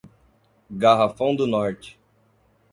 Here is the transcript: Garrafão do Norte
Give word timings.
Garrafão 0.71 1.35
do 1.35 1.45
Norte 1.45 1.95